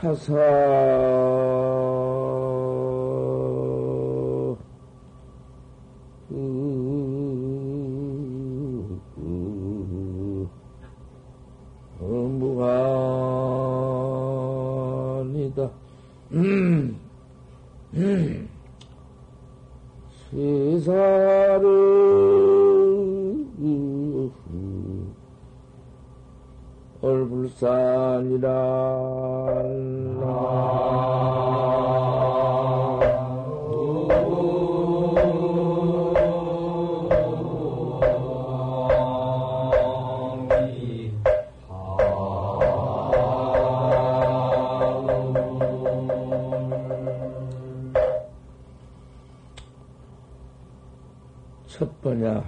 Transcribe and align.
차사 0.00 1.75
첫 52.16 52.20
번야 52.20 52.44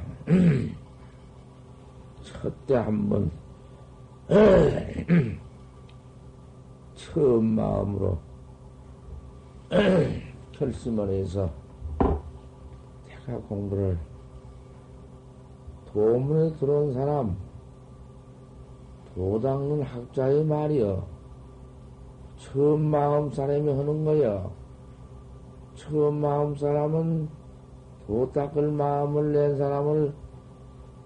첫때 2.23 2.77
한 2.77 3.09
번 3.09 3.31
처음 6.95 7.45
마음으로 7.55 8.19
결심을 10.53 11.11
해서 11.11 11.51
내가 13.07 13.39
공부를 13.49 13.99
도문에 15.93 16.57
들어온 16.57 16.93
사람 16.95 17.37
도닦는 19.15 19.83
학자의 19.83 20.45
말이여. 20.45 21.07
처음 22.37 22.83
마음 22.91 23.31
사람이 23.33 23.69
하는 23.69 24.05
거여. 24.05 24.53
처음 25.75 26.21
마음 26.21 26.55
사람은 26.55 27.29
도 28.09 28.33
닦을 28.33 28.73
마음을 28.73 29.33
낸 29.33 29.59
사람을 29.59 30.15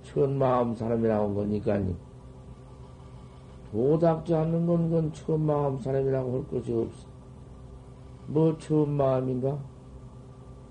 처음 0.03 0.39
마음 0.39 0.73
사람이라고 0.73 1.27
한 1.27 1.35
거니까 1.35 1.81
도 3.73 3.99
닦지 3.99 4.33
않는 4.33 4.67
건 4.67 4.89
그건 4.89 5.13
처음 5.13 5.41
마음 5.41 5.81
사람이라고 5.81 6.33
할 6.33 6.49
것이 6.49 6.73
없어. 6.73 7.09
뭐 8.29 8.57
처음 8.59 8.91
마음인가? 8.91 9.59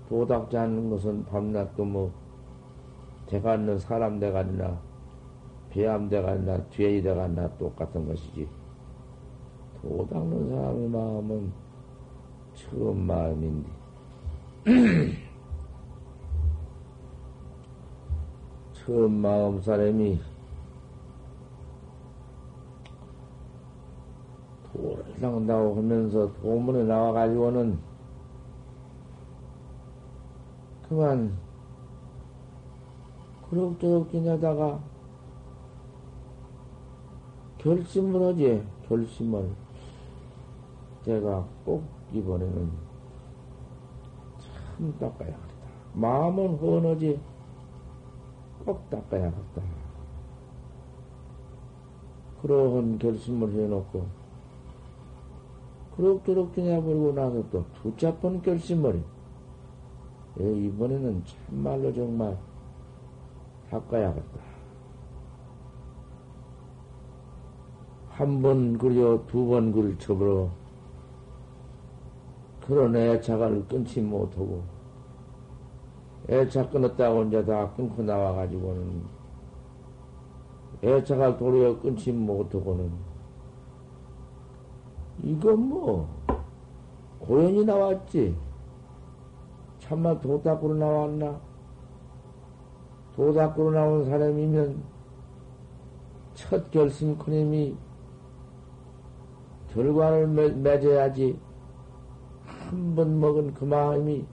도 0.08 0.26
닦지 0.26 0.56
않는 0.56 0.88
것은 0.88 1.26
밤낮도 1.26 1.84
뭐 1.84 2.10
대가는 3.26 3.78
사람 3.78 4.18
대가나 4.18 4.80
배암 5.68 6.08
대가나 6.08 6.64
뒤에 6.70 7.02
대가나 7.02 7.46
똑같은 7.58 8.08
것이지. 8.08 8.48
도 9.82 10.08
닦는 10.08 10.48
사람의 10.48 10.88
마음은 10.88 11.52
처음 12.54 13.06
마음인데. 13.06 13.68
처음 18.92 19.22
마음 19.22 19.58
사람이 19.58 20.20
도를 24.70 25.02
닦는다고 25.18 25.76
하면서 25.76 26.30
도문에 26.34 26.84
나와가지고는 26.84 27.78
그만 30.86 31.34
그럭저럭 33.48 34.10
지내다가 34.10 34.78
결심을 37.56 38.22
하지, 38.22 38.62
결심을. 38.88 39.48
제가 41.02 41.46
꼭 41.64 41.82
이번에는 42.12 42.70
참 44.38 44.94
닦아야겠다. 44.98 45.38
마음은 45.94 46.56
헌하지, 46.58 47.31
꼭 48.64 48.88
닦아야겠다. 48.90 49.62
그러한 52.42 52.98
결심을 52.98 53.52
해놓고, 53.52 54.06
그럭저럭 55.96 56.54
지내버리고 56.54 57.12
나서 57.12 57.44
또 57.50 57.64
두째 57.82 58.16
번 58.18 58.40
결심을 58.42 58.96
해. 58.96 59.02
예, 60.40 60.52
이번에는 60.66 61.22
참말로 61.24 61.92
정말 61.92 62.36
닦아야겠다. 63.70 64.40
한 68.10 68.42
번 68.42 68.76
그려 68.78 69.24
두 69.26 69.46
번 69.46 69.72
그릴 69.72 69.98
쳐버려. 69.98 70.48
그런 72.66 72.94
애착을 72.94 73.66
끊지 73.68 74.00
못하고, 74.00 74.62
애착 76.28 76.70
끊었다고 76.70 77.24
이제 77.24 77.44
다 77.44 77.72
끊고 77.74 78.02
나와가지고는, 78.02 79.02
애착을 80.84 81.36
도리어 81.36 81.80
끊지 81.80 82.12
못하고는, 82.12 82.90
이건 85.22 85.68
뭐, 85.68 86.08
고연이 87.18 87.64
나왔지. 87.64 88.36
참말 89.78 90.20
도닦으로 90.20 90.74
나왔나? 90.74 91.40
도닦으로 93.14 93.72
나온 93.72 94.04
사람이면, 94.04 94.82
첫 96.34 96.70
결심 96.70 97.18
큰 97.18 97.32
힘이 97.34 97.76
결과를 99.72 100.28
맺어야지. 100.28 101.38
한 102.46 102.94
번 102.94 103.20
먹은 103.20 103.52
그 103.54 103.64
마음이 103.64 104.24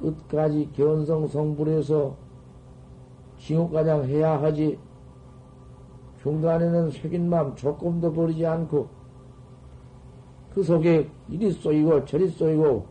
끝까지 0.00 0.70
견성 0.74 1.26
성불해서 1.26 2.14
징후가장 3.38 4.04
해야 4.04 4.40
하지. 4.40 4.78
중간에는 6.22 6.90
새긴 6.90 7.28
마음 7.30 7.54
조금도 7.54 8.12
버리지 8.12 8.44
않고 8.44 8.88
그 10.52 10.62
속에 10.62 11.08
이리 11.28 11.52
쏘이고 11.52 12.04
저리 12.06 12.28
쏘이고 12.28 12.86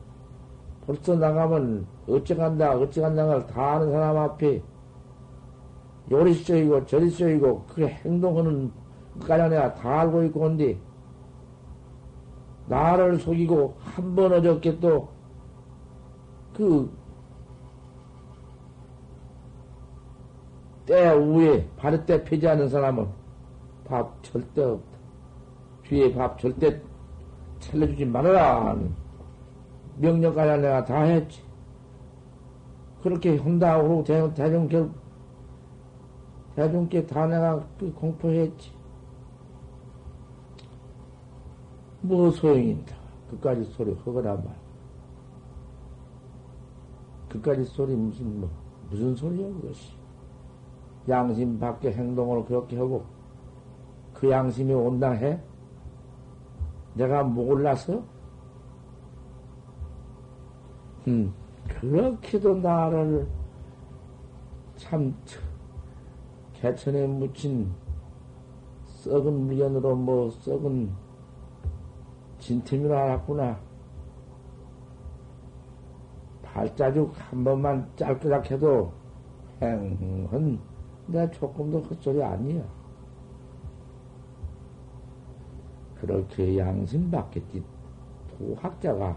벌써 0.85 1.16
나가면 1.16 1.85
어찌간다 2.07 2.78
어찌간다를 2.78 3.46
다 3.47 3.73
아는 3.73 3.91
사람 3.91 4.17
앞에 4.17 4.62
요리 6.09 6.34
쏘이고 6.34 6.85
저리 6.85 7.09
쏘이고 7.09 7.66
그 7.67 7.85
행동하는 7.85 8.72
까지 9.19 9.50
내가 9.50 9.73
다 9.73 10.01
알고 10.01 10.23
있고 10.23 10.46
한데 10.46 10.78
나를 12.67 13.19
속이고 13.19 13.75
한 13.79 14.16
번 14.16 14.31
어저께 14.31 14.79
또 14.79 15.09
그때 16.58 16.90
위에 21.12 21.70
바르때 21.78 22.24
펴지 22.24 22.48
않는 22.48 22.70
사람은 22.70 23.08
밥 23.86 24.24
절대 24.24 24.64
없다. 24.64 24.98
뒤에 25.84 26.16
밥 26.16 26.40
절대 26.40 26.82
차려주지 27.59 28.06
말아라. 28.06 28.76
명령까지 29.98 30.62
내가 30.62 30.84
다 30.84 31.02
했지. 31.02 31.44
그렇게 33.04 33.38
한다고 33.38 34.04
대중, 34.04 34.34
대중, 34.34 34.68
결, 34.68 34.90
대중께 36.56 37.06
다 37.06 37.28
내가 37.28 37.64
그 37.80 37.94
공포했지. 37.94 38.72
뭐 42.02 42.32
소용인다. 42.32 42.96
그까지 43.30 43.64
소리 43.76 43.94
허거나 43.94 44.34
말. 44.34 44.66
그까지 47.29 47.64
소리 47.66 47.96
무슨 47.96 48.40
뭐 48.40 48.50
무슨 48.90 49.16
소리야 49.16 49.47
그것이. 49.47 49.96
양심 51.09 51.59
밖에 51.59 51.91
행동을 51.91 52.44
그렇게 52.46 52.78
하고 52.78 53.06
그 54.14 54.29
양심이 54.29 54.74
온당해? 54.74 55.41
내가 56.96 57.24
몰라서? 57.24 58.03
음, 61.08 61.34
그렇게도 61.68 62.56
나를 62.56 63.28
참 64.76 65.16
개천에 66.53 67.08
묻힌 67.08 67.72
썩은 68.85 69.46
물건으로 69.46 69.96
뭐 69.96 70.30
썩은 70.32 70.91
진틈을 72.40 72.91
알았구나. 72.91 73.66
발자국 76.58 77.14
한 77.16 77.44
번만 77.44 77.88
짧게작 77.96 78.50
해도 78.50 78.92
행은 79.62 80.59
내 81.06 81.30
조금도 81.30 81.82
헛소리 81.82 82.24
아니야. 82.24 82.64
그렇게 85.94 86.58
양심 86.58 87.12
받겠지. 87.12 87.64
도학자가, 88.30 89.16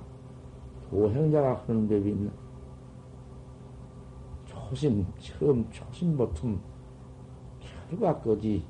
도행자가 0.90 1.64
하는 1.66 1.88
법이 1.88 2.10
있나? 2.10 2.30
초심, 4.44 5.06
처음, 5.18 5.66
초심 5.70 6.18
보틈, 6.18 6.60
결과까지 7.88 8.66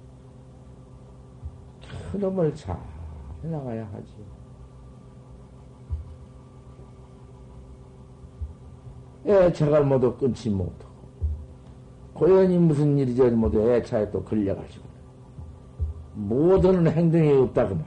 큰 2.13 2.21
놈을 2.21 2.55
잘 2.55 2.81
해나가야 3.43 3.85
하지. 3.93 4.40
애차가 9.27 9.81
모두 9.83 10.15
끊지 10.17 10.51
못하고, 10.51 10.91
고연히 12.15 12.59
무슨 12.59 12.99
일이지 12.99 13.23
모두 13.31 13.61
애차에 13.71 14.11
또 14.11 14.23
걸려가지고, 14.23 14.85
모든 16.15 16.87
행동이 16.87 17.33
없다고 17.33 17.75
말. 17.75 17.85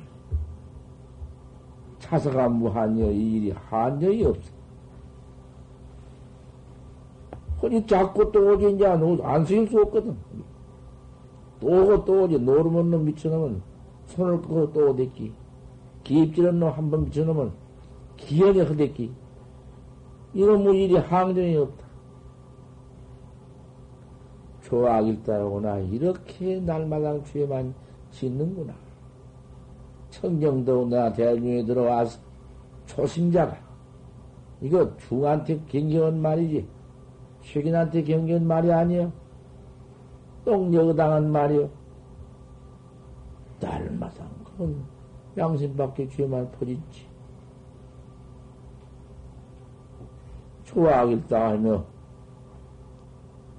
차서가 2.00 2.50
무한여, 2.50 3.12
이 3.12 3.38
일이 3.38 3.52
한정이 3.52 4.24
없어. 4.26 4.52
허니 7.62 7.88
자꾸 7.88 8.32
또 8.32 8.54
오지, 8.54 8.72
이제 8.74 8.86
안 8.86 9.46
쓰일 9.46 9.68
수 9.68 9.82
없거든. 9.82 10.18
또 11.62 11.68
오고 11.68 12.04
또 12.04 12.24
오지. 12.24 12.40
노름은 12.40 12.92
놈 12.92 13.06
미쳐놓으면 13.06 13.62
손을 14.08 14.42
끄고 14.42 14.74
또 14.74 14.92
오댔기. 14.92 15.32
기입질은 16.04 16.60
놈한 16.60 16.92
번 16.92 17.06
미쳐놓으면 17.06 17.54
기억에 18.18 18.64
허댔기. 18.64 19.14
이놈의 20.34 20.84
일이 20.84 20.98
항정이 20.98 21.56
없다. 21.58 21.84
조악일 24.62 25.22
따라오나 25.24 25.78
이렇게 25.80 26.60
날마당 26.60 27.24
죄만 27.26 27.74
짓는구나. 28.12 28.74
청정도 30.10 30.88
나 30.88 31.12
대중에 31.12 31.64
들어와서 31.66 32.20
초심자가 32.86 33.58
이거 34.62 34.96
중한테 34.98 35.60
경계한 35.68 36.20
말이지. 36.20 36.68
최근한테 37.42 38.04
경계한 38.04 38.48
말이 38.48 38.72
아니여. 38.72 39.12
똥여당한 40.46 41.32
말이여. 41.32 41.70
날마다 43.60 44.26
그건 44.44 44.84
양심밖에 45.38 46.08
죄만 46.10 46.52
퍼지지. 46.52 47.13
좋아하겠다 50.74 51.50
하며 51.52 51.86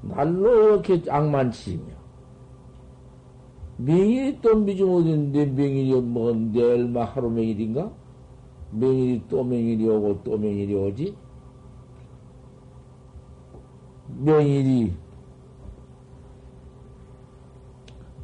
날로 0.03 0.65
이렇게 0.65 1.03
악만 1.09 1.51
치며 1.51 1.95
명일이 3.77 4.41
또 4.41 4.57
미중 4.57 4.95
어딘데 4.95 5.47
명일이 5.47 6.01
뭐 6.01 6.33
내일 6.33 6.89
막 6.89 7.17
하루 7.17 7.31
명일인가? 7.31 7.91
명일이 8.71 9.23
또 9.29 9.43
명일이 9.43 9.89
오고 9.89 10.23
또 10.23 10.39
명일이 10.39 10.75
오지? 10.75 11.17
명일이 14.19 14.93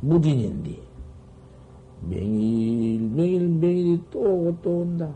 무진인데 0.00 0.78
명일 2.02 3.00
명일 3.00 3.48
명일이 3.48 4.02
또 4.10 4.20
오고 4.20 4.56
또 4.62 4.81
온다. 4.81 5.12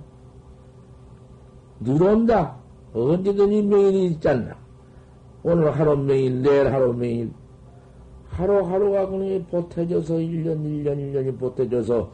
늘 1.80 2.02
온다. 2.02 2.63
언제든지 2.94 3.62
명일이 3.62 4.06
있잖아. 4.06 4.56
오늘 5.42 5.76
하루 5.76 5.96
명일, 5.96 6.42
내일 6.42 6.72
하루 6.72 6.94
명일. 6.94 7.32
하루하루가 8.28 9.08
그냥 9.08 9.44
보태져서 9.50 10.14
1년, 10.14 10.62
1년, 10.62 10.96
1년이 10.96 11.38
보태져서 11.38 12.10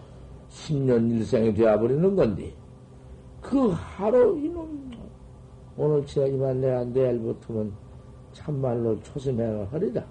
10년 0.49 1.11
일생이 1.11 1.55
되어버리는 1.55 2.17
건데, 2.17 2.53
그 3.41 3.69
하루, 3.73 4.39
이놈, 4.39 4.91
오늘 5.77 6.05
지나지만 6.05 6.61
내가 6.61 6.85
내일부터는 6.85 7.73
참말로 8.33 8.99
초심행을 9.01 9.73
하리라. 9.73 10.05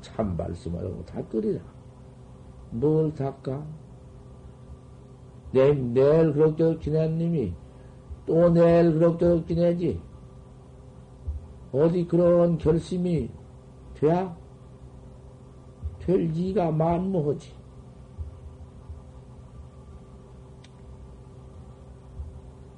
참 0.00 0.36
말씀하라고 0.36 1.04
닦으리라. 1.04 1.60
뭘 2.70 3.14
닦아? 3.14 3.64
내, 5.52 5.72
내일 5.72 6.32
그렇게 6.32 6.78
지내님이 6.78 7.52
또 8.26 8.50
내일 8.50 8.92
그렇게 8.98 9.44
지내지. 9.46 10.00
어디 11.72 12.06
그런 12.06 12.58
결심이 12.58 13.30
돼야? 13.94 14.36
될지가 16.00 16.70
만무하지. 16.70 17.52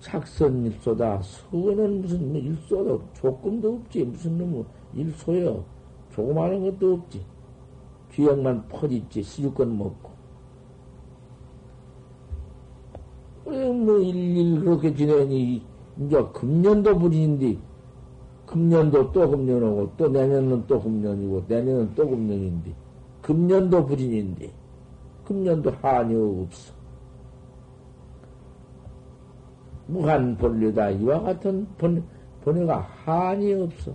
착선 0.01 0.67
일소다. 0.67 1.23
수는 1.23 2.03
무슨 2.03 2.33
뭐 2.33 2.41
일소도 2.41 3.03
조금도 3.15 3.75
없지. 3.75 4.05
무슨 4.05 4.39
놈의 4.39 4.65
일소여. 4.95 5.65
조그마한 6.13 6.63
것도 6.63 6.95
없지. 6.95 7.25
귀역만 8.13 8.69
퍼지지. 8.69 9.23
시주권 9.23 9.77
먹고. 9.77 10.11
그래, 13.45 13.73
뭐, 13.85 13.99
일일 13.99 14.61
그렇게 14.61 14.95
지내니, 14.95 15.63
이제 16.01 16.25
금년도 16.33 16.99
불인데, 16.99 17.59
금년도 18.47 19.13
또 19.13 19.31
금년 19.31 19.63
오고, 19.63 19.93
또 19.97 20.09
내년은 20.09 20.65
또 20.67 20.81
금년이고, 20.81 21.45
내년은 21.49 21.95
또 21.95 22.09
금년인데, 22.09 22.75
금년도 23.23 23.87
불인인데, 23.87 24.53
금년도 25.25 25.71
한이 25.81 26.15
없어. 26.15 26.75
무한 29.87 30.37
본류다. 30.37 30.91
이와 30.91 31.21
같은 31.21 31.67
본, 31.79 32.03
본회가 32.43 32.79
한이 33.05 33.55
없어. 33.55 33.93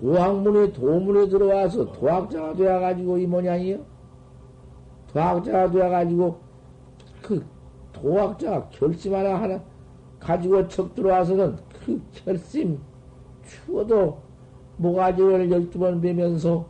도학문에, 0.00 0.72
도문에 0.72 1.28
들어와서 1.28 1.92
도학자가 1.92 2.54
되어가지고 2.54 3.18
이 3.18 3.26
모양이요? 3.26 3.78
도학자가 5.12 5.70
되어가지고 5.70 6.40
그 7.22 7.44
도학자가 7.92 8.68
결심 8.70 9.14
하나 9.14 9.40
하나 9.40 9.62
가지고 10.18 10.66
척 10.68 10.94
들어와서는 10.94 11.56
그 11.84 12.00
결심 12.12 12.78
추워도 13.44 14.18
모가지를 14.76 15.50
열두 15.50 15.78
번 15.78 16.00
베면서 16.00 16.66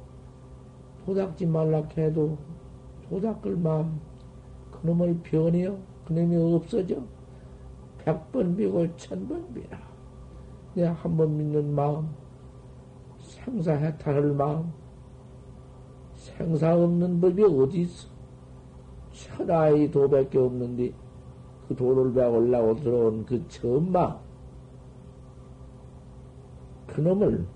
도닥지 1.05 1.47
말라 1.47 1.83
해도 1.97 2.39
도닥을 3.09 3.57
마음 3.57 4.01
그놈의 4.71 5.19
변이요? 5.23 5.79
그놈이 6.07 6.55
없어져? 6.55 6.97
백 8.05 8.33
번 8.33 8.57
비고 8.57 8.97
천 8.97 9.29
번 9.29 9.53
비라. 9.55 9.79
내가 10.75 10.93
한번 10.93 11.37
믿는 11.37 11.75
마음 11.75 12.09
생사해탈할 13.19 14.23
마음 14.33 14.73
생사 16.15 16.75
없는 16.75 17.21
법이 17.21 17.43
어디 17.45 17.83
있어 17.83 18.09
천하의 19.23 19.91
도밖에 19.91 20.39
없는데 20.39 20.93
그 21.69 21.77
도를 21.77 22.13
배 22.13 22.25
올라오 22.25 22.75
들어온 22.77 23.25
그 23.25 23.47
전망 23.49 24.19
그놈을 26.87 27.47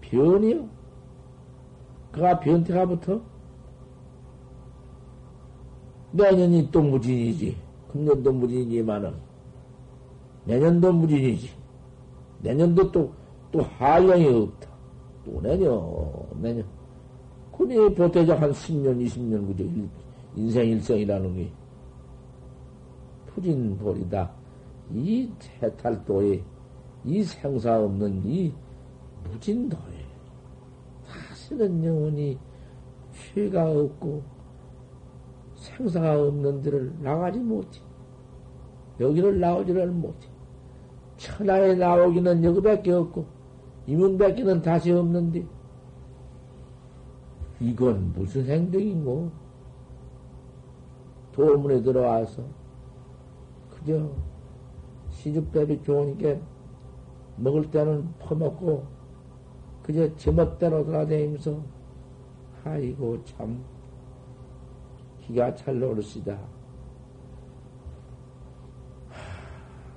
변이요? 0.00 0.68
그가 2.12 2.38
변태가 2.38 2.86
붙어? 2.86 3.20
내년이 6.12 6.70
또 6.70 6.80
무진이지. 6.80 7.56
금년도 7.90 8.32
무진이지만은 8.32 9.14
내년도 10.44 10.92
무진이지. 10.92 11.50
내년도 12.40 12.90
또, 12.92 13.10
또 13.50 13.62
하령이 13.62 14.26
없다. 14.26 14.68
또 15.24 15.40
내년, 15.40 15.82
내년. 16.40 16.64
그니 17.56 17.94
보태자 17.94 18.40
한 18.40 18.52
10년, 18.52 19.02
20년, 19.04 19.46
그저 19.46 19.64
인생 20.36 20.66
일생이라는 20.66 21.34
게 21.36 21.52
푸진볼이다. 23.26 24.32
이 24.92 25.30
해탈도에, 25.62 26.42
이 27.04 27.22
생사 27.22 27.80
없는 27.80 28.22
이 28.24 28.52
무진도에 29.24 30.04
다시는 31.06 31.84
영원히 31.84 32.38
죄가 33.12 33.70
없고 33.70 34.22
생사가 35.54 36.20
없는 36.20 36.62
데를 36.62 36.92
나가지 37.00 37.38
못해. 37.38 37.80
여기를 39.00 39.40
나오지를 39.40 39.90
못해. 39.90 40.28
천하에 41.16 41.74
나오기는 41.74 42.44
여기밖에 42.44 42.92
없고 42.92 43.24
이문밖에는 43.86 44.62
다시 44.62 44.90
없는데 44.92 45.44
이건 47.60 48.12
무슨 48.12 48.44
행동인고? 48.46 49.43
도문에 51.34 51.82
들어와서 51.82 52.44
그저 53.68 54.08
시집밥이 55.10 55.82
좋으니까 55.82 56.40
먹을 57.36 57.68
때는 57.72 58.08
퍼먹고 58.20 58.86
그저 59.82 60.14
제멋대로 60.14 60.84
돌아다니면서 60.84 61.60
아이고 62.64 63.22
참 63.24 63.64
기가 65.20 65.52
찰 65.56 65.80
노릇이다. 65.80 66.38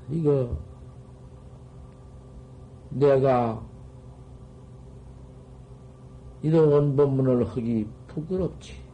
이거 0.10 0.58
내가 2.90 3.64
이런 6.42 6.72
원법문을 6.72 7.46
하기 7.50 7.88
부끄럽지. 8.08 8.87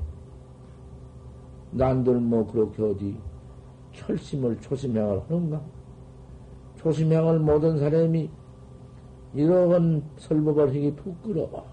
난들 1.74 2.20
뭐 2.20 2.46
그렇게 2.46 2.84
어디 2.84 3.18
결심을 3.92 4.60
초심행을 4.62 5.22
하는가? 5.28 5.62
초심행을 6.78 7.40
모든 7.40 7.80
사람이 7.80 8.30
이런 9.34 10.04
설법을 10.18 10.70
하기 10.70 10.96
부끄러워. 10.96 11.66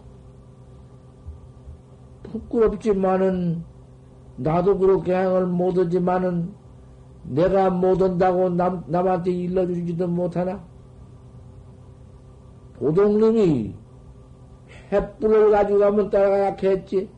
부끄럽지만은 2.23 3.65
나도 4.37 4.79
그렇게 4.79 5.15
행을 5.15 5.47
못하지만은 5.47 6.55
내가 7.25 7.69
못한다고 7.71 8.49
남, 8.51 8.83
남한테 8.87 9.31
일러주지도 9.31 10.09
못하나? 10.09 10.63
도동님이 12.79 13.75
횃불을 14.91 15.51
가지고 15.51 15.79
가면 15.81 16.11
따라가야겠지. 16.11 17.11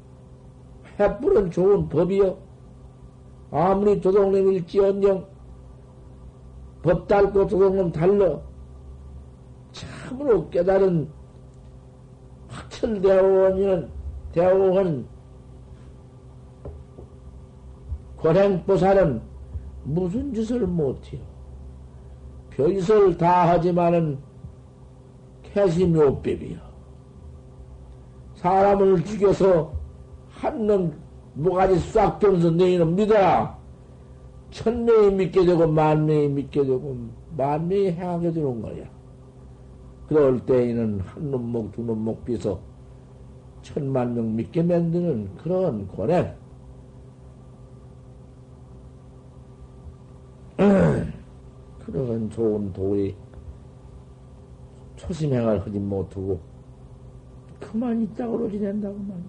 횃불은 0.99 1.53
좋은 1.53 1.89
법이요. 1.89 2.52
아무리 3.53 4.01
도동님일지언정 4.01 5.27
법 6.83 7.07
달고 7.07 7.47
도동님 7.47 7.93
달러 7.93 8.41
참으로 9.73 10.49
깨달은 10.49 11.09
확철대오원 12.49 13.91
대오원 14.33 15.07
권행보살은 18.17 19.21
무슨 19.85 20.33
짓을 20.33 20.67
못해요. 20.67 21.21
별짓을 22.51 23.19
다 23.19 23.51
하지만은 23.51 24.19
캐시묘법이요. 25.43 26.59
사람을 28.37 29.05
죽여서 29.05 29.73
한 30.31 30.67
놈 30.67 31.02
뭐가지 31.35 31.79
싹 31.79 32.19
빼면서 32.19 32.51
너희는 32.51 32.95
믿어라. 32.95 33.59
천 34.51 34.85
명이 34.85 35.15
믿게 35.15 35.45
되고 35.47 35.67
만 35.67 36.05
명이 36.05 36.29
믿게 36.29 36.63
되고 36.65 36.97
만 37.37 37.69
명이 37.69 37.93
행하게 37.93 38.33
되는 38.33 38.61
거야. 38.61 38.85
그럴 40.09 40.45
때에는 40.45 41.01
한 41.01 41.31
놈목 41.31 41.73
두 41.73 41.83
놈목 41.83 42.25
비서 42.25 42.61
천만 43.63 44.15
명 44.15 44.37
믿게 44.37 44.63
만드는 44.63 45.37
그런 45.37 45.89
권행. 45.89 46.35
그런 51.79 52.31
좋은 52.31 52.73
도의 52.73 53.15
초심행을 54.97 55.61
하지 55.61 55.79
못하고 55.79 56.39
그만 57.59 58.03
있다고 58.03 58.51
지낸다고 58.51 58.95
만 58.99 59.25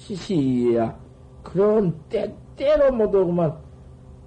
시시야 0.00 0.98
그런 1.42 1.94
때 2.08 2.34
때로 2.56 2.90
못하고만 2.92 3.54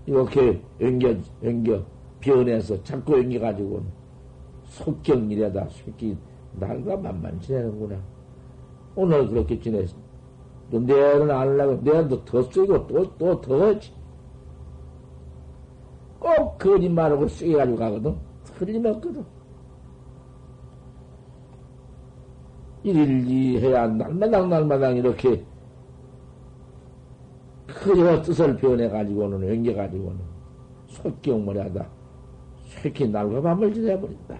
이렇게 0.05 0.61
연겨 0.79 1.15
연겨 1.43 1.83
변해서 2.19 2.81
자꾸 2.83 3.17
연겨가지고 3.17 3.81
속경이래다. 4.65 5.67
새끼 5.69 6.15
날과 6.53 6.97
만만 6.97 7.39
지내는구나. 7.41 7.97
오늘 8.95 9.27
그렇게 9.27 9.59
지냈어 9.59 9.95
내일은 10.69 11.29
안 11.31 11.49
하려고 11.49 11.81
내일도 11.81 12.23
더 12.23 12.41
쓰고 12.43 12.87
또 12.87 13.17
또 13.17 13.41
더 13.41 13.65
하지. 13.65 13.91
꼭 16.19 16.57
거짓말하고 16.57 17.27
쓰여가지고 17.27 17.77
가거든. 17.77 18.15
틀림없거든. 18.57 19.25
일일이 22.83 23.59
해야 23.59 23.87
날마당 23.87 24.49
날마당 24.49 24.97
이렇게 24.97 25.43
그저 27.83 28.21
뜻을 28.21 28.55
변해가지고는 28.55 29.43
옮겨가지고는 29.43 30.19
속경머리하다 30.87 31.85
새끼 32.67 33.07
날과 33.07 33.41
밤을 33.41 33.73
지내버린다. 33.73 34.37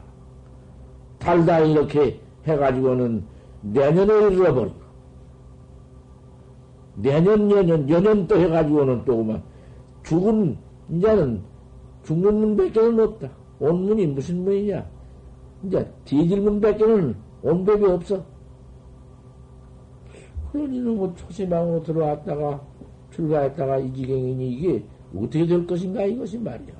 달다 1.19 1.59
이렇게 1.59 2.19
해가지고는 2.45 3.23
내년을 3.61 4.33
잃어버리고 4.33 4.75
내년 6.95 7.47
년년 7.47 7.85
년년 7.85 8.27
또 8.27 8.39
해가지고는 8.39 9.03
또 9.05 9.17
그만 9.17 9.43
죽은 10.03 10.57
이제는 10.89 11.41
죽는 12.03 12.33
문밖에는 12.35 12.99
없다. 12.99 13.29
온 13.59 13.85
문이 13.85 14.07
무슨 14.07 14.43
문이냐? 14.43 14.85
이제 15.63 15.89
뒤질 16.05 16.41
문밖에는 16.41 17.15
온 17.41 17.65
법이 17.65 17.85
없어. 17.85 18.23
그러니 20.51 20.79
너무 20.81 21.13
초심망으로 21.15 21.83
들어왔다가 21.83 22.61
출가했다가 23.13 23.77
이 23.77 23.93
지경이니 23.93 24.51
이게 24.53 24.85
어떻게 25.15 25.45
될 25.45 25.65
것인가 25.65 26.03
이것이 26.03 26.37
말이야. 26.39 26.73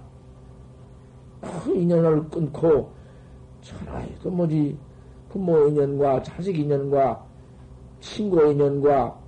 그 1.42 1.76
인연을 1.76 2.30
끊고 2.30 2.92
천하에 3.62 4.10
그 4.22 4.28
뭐지 4.30 4.78
부모 5.30 5.68
인연과 5.68 6.24
자식 6.24 6.58
인연과 6.58 7.26
친구 8.00 8.44
인연과 8.52 9.20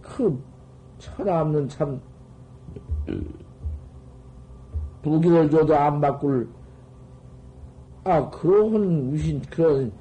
그 0.00 0.42
천하 0.98 1.42
없는 1.42 1.68
참 1.68 2.00
부기를 5.02 5.50
줘도 5.50 5.74
안 5.74 6.00
바꿀 6.00 6.48
아 8.04 8.28
그런 8.30 9.12
위신 9.12 9.40
그런 9.50 9.92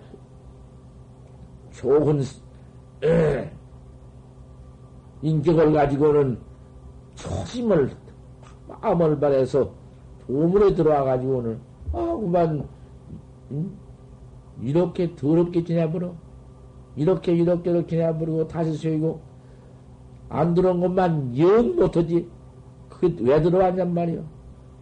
좋은 1.71 2.21
에, 3.03 3.51
인격을 5.21 5.73
가지고는 5.73 6.50
초심을 7.21 7.91
마음을 8.67 9.19
발해서 9.19 9.69
도문에 10.25 10.73
들어와 10.73 11.03
가지고는 11.03 11.59
아 11.93 11.97
그만 11.97 12.67
음? 13.51 13.77
이렇게 14.61 15.15
더럽게 15.15 15.63
지내버려. 15.63 16.13
이렇게 16.95 17.33
이렇게 17.33 17.71
이렇게 17.71 17.87
지내버리고 17.87 18.47
다시 18.47 18.75
세우고 18.77 19.21
안 20.29 20.53
들어온 20.53 20.79
것만 20.79 21.37
영 21.37 21.75
못하지. 21.75 22.27
그게 22.89 23.15
왜 23.23 23.41
들어왔냔 23.41 23.93
말이요 23.93 24.23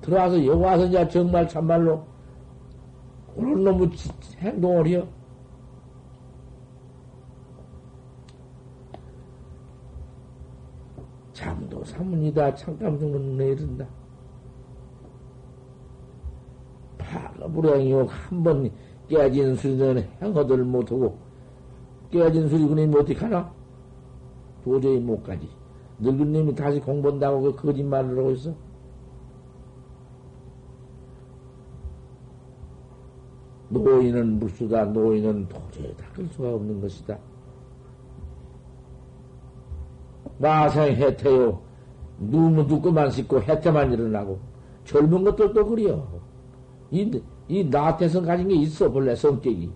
들어와서 0.02 0.46
여기 0.46 0.62
와서 0.62 0.86
이제 0.86 1.08
정말 1.08 1.48
참말로 1.48 2.04
그런 3.34 3.64
놈의 3.64 3.92
행동을 4.40 4.88
해요 4.88 5.08
사문이다 12.00 12.56
잠깐 12.56 12.98
정도는 12.98 13.36
내린다. 13.36 13.86
파가불행이요 16.98 18.06
한번 18.06 18.72
깨진 19.10 19.56
수리는 19.56 20.08
행어들 20.22 20.64
못하고 20.64 21.18
깨진 22.10 22.48
수리군이 22.48 22.86
어떻게 22.96 23.16
하나? 23.16 23.54
도저히 24.64 24.98
못 25.00 25.22
가지. 25.24 25.50
늙은 26.00 26.32
님이 26.32 26.56
다시 26.56 26.80
공부한다고 26.80 27.42
그 27.42 27.56
거짓말을 27.56 28.18
하고 28.18 28.32
있어? 28.32 28.54
노인은 33.68 34.40
무수다. 34.40 34.86
노인은 34.86 35.50
도저히 35.50 35.94
닦을 35.98 36.28
수가 36.28 36.56
없는 36.56 36.80
것이다. 36.80 37.20
마생 40.40 40.96
해태요. 40.96 41.69
누무 42.20 42.68
두꺼만 42.68 43.10
씻고 43.12 43.42
해태만 43.42 43.94
일어나고. 43.94 44.40
젊은 44.86 45.24
것들도 45.24 45.66
그래요. 45.66 46.08
이, 46.92 47.22
이 47.48 47.64
나태성 47.64 48.26
가진 48.26 48.48
게 48.48 48.56
있어, 48.56 48.92
본래 48.92 49.16
성격이. 49.16 49.72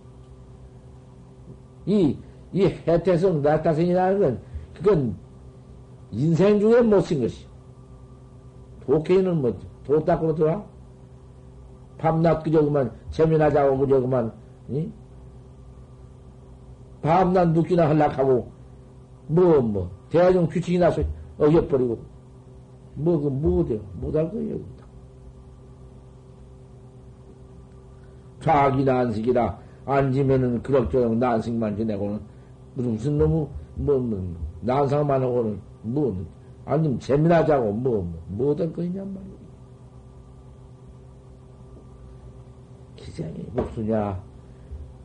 이, 1.85 2.17
이 2.51 2.65
해태성, 2.65 3.41
나태성이라는 3.41 4.19
건, 4.19 4.41
그건 4.73 5.15
인생 6.12 6.59
중에 6.59 6.81
못 6.81 7.01
쓴 7.01 7.21
것이. 7.21 7.45
도케이는 8.85 9.41
뭐, 9.41 9.57
도 9.85 10.03
닦으러 10.03 10.35
들어와? 10.35 10.63
밤낮 11.97 12.43
그저 12.43 12.63
그만, 12.63 12.91
재미나 13.12 13.50
자고 13.50 13.77
그저 13.77 14.01
그만, 14.01 14.31
이? 14.69 14.89
밤낮 17.01 17.50
눕기나 17.50 17.89
하려고 17.89 18.51
뭐, 19.27 19.62
뭐. 19.62 19.91
대중 20.09 20.47
규칙이 20.47 20.77
나서 20.79 21.01
어겨버리고, 21.38 22.00
뭐, 22.95 23.19
그, 23.19 23.27
뭐, 23.27 23.65
돼요? 23.65 23.79
못할 24.00 24.29
거예요, 24.31 24.59
자기 28.39 28.83
난식이라 28.83 29.57
앉으면은 29.85 30.62
그럭저럭 30.62 31.17
난식만 31.17 31.77
지내고는 31.77 32.19
무슨, 32.75 32.91
무슨 32.91 33.17
놈의, 33.17 33.47
뭐, 33.75 34.00
뭐, 34.00 34.35
난상만 34.62 35.21
하고는 35.21 35.59
뭐, 35.81 36.25
아니면 36.65 37.00
재미나자고 37.00 37.71
뭐, 37.71 38.01
뭐, 38.03 38.21
뭐될 38.27 38.71
거냐 38.73 39.03
말이야. 39.03 39.33
기생이 42.95 43.45
목수냐. 43.53 44.23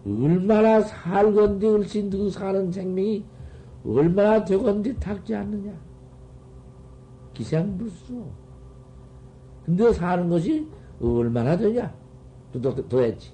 얼마나 0.07 0.81
살건데 0.81 1.67
얼씬 1.67 2.09
그 2.09 2.31
사는 2.31 2.71
생명이 2.71 3.25
얼마나 3.85 4.45
되건데 4.45 4.95
탁지 4.95 5.35
않느냐. 5.35 5.73
기생불수. 7.39 8.25
근데 9.65 9.93
사는 9.93 10.29
것이 10.29 10.67
얼마나 11.01 11.57
되냐? 11.57 11.95
도, 12.53 12.61
도, 12.61 12.89
도했지. 12.89 13.33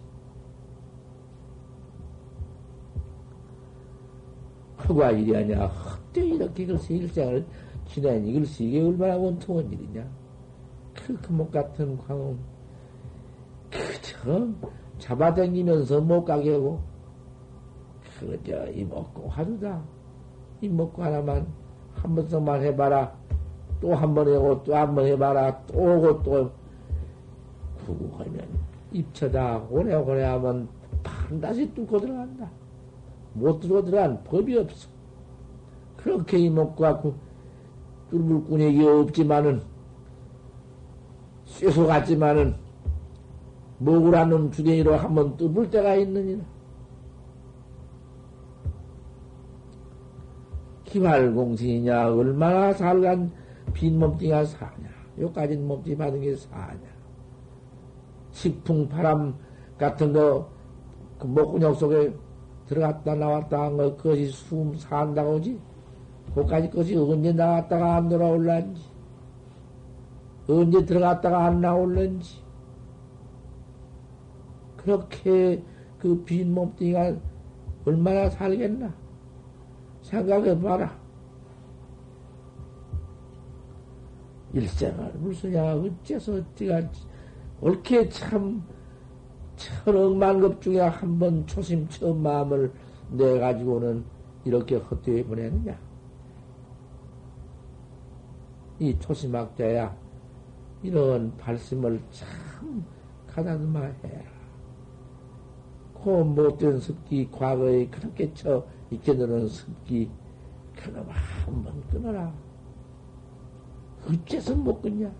허가 4.87 5.11
일이 5.11 5.35
아니야. 5.35 5.67
헛되이 5.67 6.35
이렇게 6.35 6.67
글쎄 6.67 6.95
일생을 6.95 7.47
지내니 7.87 8.35
글쎄 8.35 8.65
이게 8.65 8.83
얼마나 8.83 9.17
원통한 9.17 9.73
일이냐. 9.73 10.07
그 10.95 11.19
금목 11.23 11.51
같은 11.51 11.97
광음. 11.97 12.39
그저 13.71 14.49
잡아당기면서 14.99 16.03
못 16.03 16.25
가게 16.25 16.53
하고. 16.53 16.83
그저 18.21 18.71
이 18.71 18.85
먹고 18.85 19.31
하루다. 19.31 19.83
이 20.61 20.69
먹고 20.69 21.03
하나만 21.03 21.47
한 21.95 22.15
번씩만 22.15 22.63
해봐라. 22.65 23.24
또 23.85 23.93
한 23.93 24.15
번 24.17 24.27
해고 24.33 24.65
또 24.65 24.73
한 24.73 24.95
번 24.97 25.05
해봐라. 25.05 25.61
또 25.67 25.77
오고 25.77 26.23
또 26.23 26.51
구구하면 27.85 28.49
입쳐다 28.93 29.61
오래 29.69 29.95
오래 29.95 30.25
하면 30.25 30.67
반드시 31.03 31.69
뚫고 31.75 32.01
들어간다. 32.01 32.49
못 33.35 33.61
들어 33.61 33.85
들어간 33.85 34.25
법이 34.25 34.57
없어. 34.57 34.89
그렇게 35.99 36.39
갖고 36.77 37.15
뚫을 38.11 38.45
꾸내기 38.45 38.87
없지만은 38.87 39.61
쇠소 41.45 41.87
같지만은 41.87 42.55
먹으라는 43.81 44.51
주댕이로 44.51 44.97
한번 44.97 45.37
뚫을 45.37 45.69
때가 45.71 45.97
있느니라. 45.97 46.43
기발공신이냐 50.85 52.15
얼마나 52.15 52.73
살간 52.73 53.44
빈 53.73 53.99
몸뚱이가 53.99 54.45
사냐 54.45 54.89
요까진 55.19 55.67
몸뚱이 55.67 55.97
받은 55.97 56.21
게 56.21 56.35
사냐 56.37 56.95
식풍 58.33 58.89
바람 58.89 59.35
같은 59.79 60.13
거, 60.13 60.49
그 61.19 61.27
목구녕 61.27 61.75
속에 61.75 62.13
들어갔다 62.67 63.15
나왔다 63.15 63.63
한 63.63 63.77
거, 63.77 63.97
그것이 63.97 64.27
숨 64.27 64.75
산다고 64.77 65.37
하지? 65.37 65.61
그까지 66.35 66.71
것이 66.71 66.97
언제 66.97 67.33
나갔다가 67.33 67.97
안 67.97 68.09
돌아올란지, 68.09 68.83
언제 70.49 70.85
들어갔다가 70.85 71.45
안 71.47 71.61
나올란지, 71.61 72.43
그렇게 74.77 75.63
그 75.99 76.25
빈 76.25 76.53
몸뚱이가 76.55 77.17
얼마나 77.87 78.29
살겠나? 78.29 78.93
생각해 80.03 80.59
봐라. 80.61 81.04
일생을 84.55 85.13
무슨야 85.15 85.75
어째서 85.75 86.35
어찌가 86.35 86.81
옳게 87.61 88.09
참 88.09 88.63
천억만급 89.57 90.61
중에 90.61 90.81
한 90.81 91.19
번 91.19 91.47
초심 91.47 91.89
처음 91.89 92.23
마음을 92.23 92.73
내 93.11 93.39
가지고는 93.39 94.05
이렇게 94.45 94.77
헛되이 94.77 95.25
보내느냐? 95.25 95.79
이 98.79 98.99
초심학자야 98.99 99.97
이런 100.83 101.37
발심을 101.37 102.01
참 102.11 102.85
가다듬어 103.27 103.79
해라. 103.81 104.25
그 106.03 106.09
못된 106.11 106.81
습기 106.81 107.31
과거에 107.31 107.87
그렇게 107.89 108.33
쳐 108.35 108.65
익혀놓은 108.91 109.49
습기 109.49 110.11
그놈 110.77 111.07
한번 111.09 111.83
끊어라. 111.91 112.33
어째서 114.07 114.55
못 114.55 114.81
끊냐? 114.83 115.11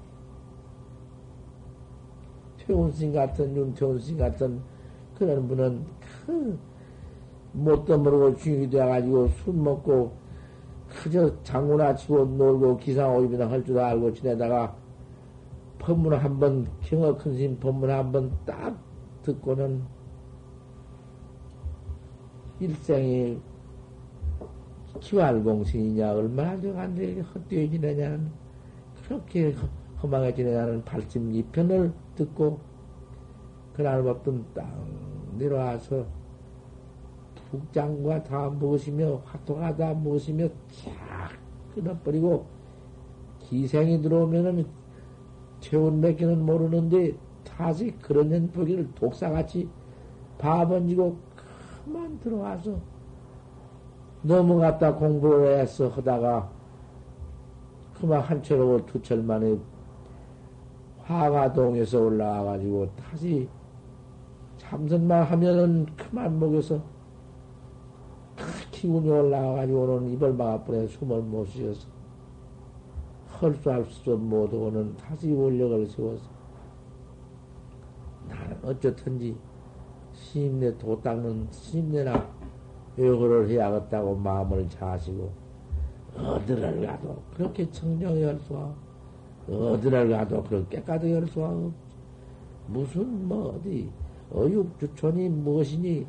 최운신 2.59 3.13
같은 3.13 3.55
윤태운신 3.57 4.17
같은 4.19 4.61
그런 5.17 5.47
분은 5.47 5.85
그 6.27 6.59
못도 7.53 7.99
모르고 7.99 8.37
중이 8.37 8.69
되어가지고 8.69 9.29
술 9.29 9.55
먹고 9.55 10.13
그저 10.89 11.43
장구나 11.43 11.95
치고 11.95 12.25
놀고 12.25 12.77
기상오입이나 12.79 13.51
할 13.51 13.65
줄 13.65 13.79
알고 13.79 14.13
지내다가 14.13 14.77
법문 15.79 16.15
한번 16.15 16.67
경어 16.81 17.17
큰심 17.17 17.59
법문 17.61 17.91
한번 17.91 18.33
딱 18.47 18.77
듣고는 19.23 19.83
일생이 22.61 23.39
기활공신이냐 25.01 26.13
얼마나 26.13 26.61
저간데 26.61 27.21
헛되이 27.21 27.71
지내냐는 27.71 28.31
그렇게 29.07 29.55
허망해 30.03 30.35
지내냐는 30.35 30.85
발심 30.85 31.33
이편을 31.33 31.93
듣고 32.15 32.61
그날부터 33.75 34.33
땅 34.55 34.67
내려와서 35.37 36.07
북장과 37.51 38.23
다 38.25 38.49
무엇이며 38.49 39.23
화토가 39.25 39.77
다 39.77 39.93
무엇이며 39.93 40.49
쫙 40.49 41.31
끊어버리고 41.75 42.47
기생이 43.41 44.01
들어오면은 44.01 44.67
체온 45.61 46.01
몇 46.01 46.17
개는 46.17 46.45
모르는데 46.45 47.15
다시 47.45 47.91
그런 48.01 48.29
년 48.29 48.51
보기를 48.51 48.93
독사같이 48.95 49.69
바번지고 50.39 51.17
그만 51.85 52.19
들어와서 52.21 52.79
넘어갔다 54.23 54.95
공부를 54.95 55.59
해서 55.59 55.89
하다가 55.89 56.54
그만 57.99 58.21
한 58.21 58.43
철하고 58.43 58.85
두철 58.87 59.23
만에 59.23 59.57
화가동에서 61.03 62.01
올라와가지고 62.01 62.89
다시 62.97 63.49
참선만 64.57 65.23
하면은 65.25 65.87
그만 65.97 66.39
먹여서 66.39 66.81
기운이 68.71 69.09
올라와가지고는 69.09 70.11
이벌 70.11 70.33
막아버려 70.35 70.87
숨을 70.87 71.23
못 71.23 71.47
쉬어서 71.47 71.89
헐 73.41 73.53
수 73.55 73.71
할 73.71 73.85
수 73.85 74.17
못하고는 74.17 74.97
다시 74.97 75.33
원력을 75.33 75.87
세워서 75.87 76.23
나는 78.29 78.57
어쩌든지 78.63 79.37
심내 80.13 80.77
도 80.79 81.01
닦는 81.01 81.49
심내나 81.51 82.27
요거를 82.99 83.49
해야겠다고 83.49 84.15
마음을 84.17 84.69
자시고 84.69 85.44
어디를 86.17 86.87
가도 86.87 87.23
그렇게 87.35 87.69
청정히 87.71 88.23
할 88.23 88.39
수가 88.41 88.75
어디를 89.49 90.11
가도 90.11 90.43
그렇게 90.45 90.83
수가 91.27 91.49
없지. 91.49 91.97
무슨, 92.67 93.29
뭐, 93.29 93.55
어디, 93.55 93.91
어육주촌이 94.33 95.29
무엇이니, 95.29 96.07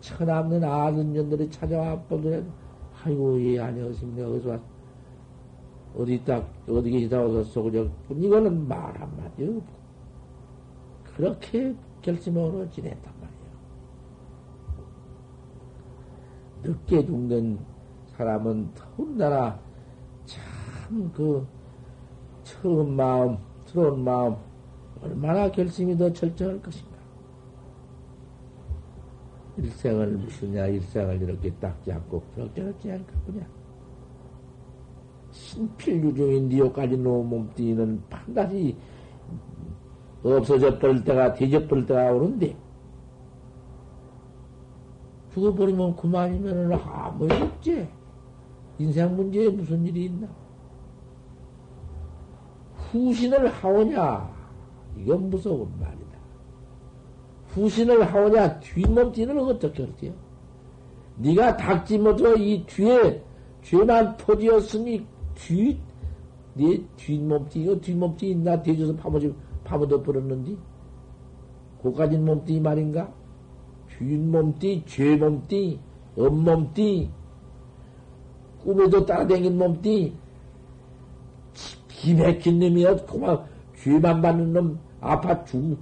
천없는 0.00 0.64
아는 0.64 1.12
년들이 1.12 1.50
찾아와 1.50 1.98
보더래 2.02 2.42
아이고, 3.04 3.40
예, 3.42 3.60
아니었습니다. 3.60 4.26
어디서 4.26 4.50
왔, 4.50 4.60
어디 5.96 6.24
딱, 6.24 6.48
어디 6.68 6.90
계시다 6.90 7.22
오셨어. 7.24 7.62
그냥, 7.62 7.90
이거는 8.10 8.66
말 8.66 8.78
한마디 9.00 9.44
없고. 9.44 9.76
그렇게 11.14 11.74
결심으로 12.02 12.68
지냈단 12.70 13.12
말이야. 13.20 13.36
늦게 16.64 17.06
죽는 17.06 17.58
사람은 18.16 18.72
더군다나 18.74 19.58
참 20.24 21.12
그 21.12 21.46
처음 22.44 22.94
마음, 22.94 23.36
들어온 23.66 24.04
마음, 24.04 24.36
얼마나 25.02 25.50
결심이 25.50 25.96
더 25.96 26.12
철저할 26.12 26.60
것인가. 26.62 26.96
일생을 29.56 30.16
무슨냐, 30.16 30.66
일생을 30.66 31.22
이렇게 31.22 31.52
딱 31.54 31.82
잡고, 31.82 32.22
그렇게 32.34 32.62
어찌 32.62 32.90
할까보냐. 32.90 33.46
신필유중인 35.32 36.48
니오까지 36.48 36.96
놓은 36.96 37.26
몸뚱이는 37.26 38.02
반드시 38.08 38.76
없어져 40.22 40.78
버릴 40.78 41.02
때가, 41.04 41.32
뒤져 41.34 41.66
버릴 41.66 41.84
때가 41.86 42.12
오는데, 42.12 42.56
죽어버리면 45.32 45.96
그만이면 45.96 46.72
아무 46.72 47.26
일 47.26 47.42
없지. 47.42 47.88
인생 48.78 49.16
문제에 49.16 49.48
무슨 49.48 49.84
일이 49.84 50.06
있나? 50.06 50.28
후신을 52.90 53.48
하오냐? 53.48 54.34
이건 54.98 55.30
무서운 55.30 55.68
말이다. 55.80 56.18
후신을 57.48 58.04
하오냐? 58.04 58.60
뒷몸띠는 58.60 59.38
어떻게 59.38 59.82
할지요? 59.84 60.12
네가 61.16 61.56
닥지 61.56 61.98
못해 61.98 62.34
이 62.38 62.64
뒤에 62.66 63.22
죄만 63.62 64.16
터지었으니 64.16 65.06
뒤 65.34 65.86
네 66.56 66.82
뒷몸뚱이, 66.96 67.64
이거 67.64 67.78
뒷몸뚱이 67.78 68.34
나 68.36 68.62
대줘서 68.62 68.96
파묻어, 68.96 69.28
파묻어 69.62 70.02
버렸는데? 70.02 70.56
고가진 71.82 72.24
몸뚱이 72.24 72.60
말인가? 72.60 73.12
뒷몸뚱이, 73.90 74.84
죄몸뚱이, 74.86 75.78
엄몸뚱이, 76.16 77.10
꿈에도 78.62 79.04
따라다닌 79.04 79.58
몸뚱이, 79.58 80.12
기맥힌 81.88 82.58
놈이야. 82.58 82.96
그만, 83.06 83.44
죄만 83.76 84.20
받는 84.20 84.52
놈, 84.52 84.78
아파 85.00 85.44
죽, 85.44 85.78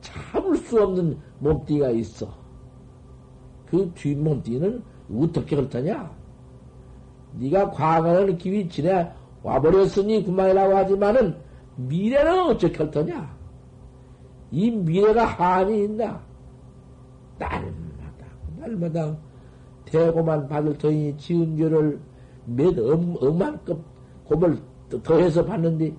참을 0.00 0.56
수 0.56 0.82
없는 0.82 1.18
몸뚱이가 1.40 1.90
있어. 1.90 2.32
그 3.66 3.90
뒷몸뚱이는 3.94 4.82
어떻게 5.14 5.56
그렇다냐? 5.56 6.10
네가 7.34 7.70
과거를 7.70 8.38
기위 8.38 8.68
지내 8.68 9.10
와버렸으니 9.42 10.24
그만이라고 10.24 10.76
하지만은 10.76 11.36
미래는 11.76 12.46
어떻게 12.46 12.78
할 12.78 12.90
거냐? 12.90 13.36
이 14.50 14.70
미래가 14.70 15.24
한이 15.24 15.84
있나? 15.84 16.20
날마다, 17.38 18.26
날마다 18.56 19.16
대고만 19.90 20.48
받을 20.48 20.76
터니 20.76 21.16
지은 21.16 21.56
죄를 21.56 22.00
몇 22.44 22.78
억, 22.78 23.22
억만급 23.22 23.82
곱을 24.24 24.58
더해서 25.02 25.44
받는데 25.44 25.94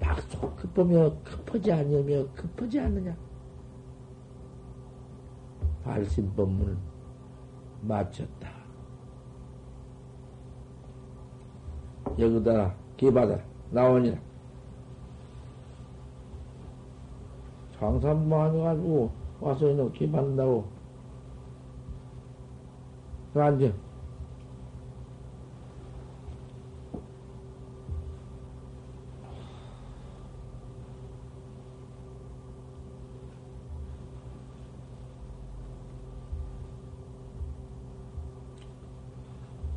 막소 0.00 0.54
급하며 0.56 1.14
급하지 1.24 1.72
않으며 1.72 2.26
급하지 2.34 2.80
않느냐? 2.80 3.16
발심법문을 5.84 6.76
마쳤다. 7.82 8.50
여기다 12.18 12.74
기받아 12.96 13.38
나오니라. 13.70 14.18
장산만 17.78 18.54
해가지고 18.54 19.23
와서 19.44 19.68
이놈 19.68 19.92
기받는다고. 19.92 20.64
앉아. 23.34 23.72